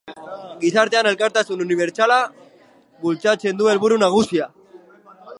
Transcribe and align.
Gizartean 0.61 1.09
elkartasun 1.09 1.59
unibertsala 1.65 2.17
bultzatzea 3.03 3.53
du 3.61 3.69
helburu 3.75 3.99
nagusia. 4.05 4.49